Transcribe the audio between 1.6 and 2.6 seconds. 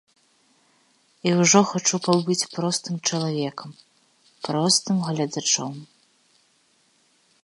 хачу пабыць